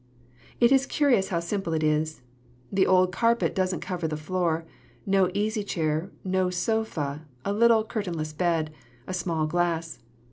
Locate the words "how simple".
1.29-1.73